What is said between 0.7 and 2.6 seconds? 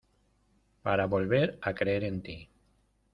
para volver a creer en ti.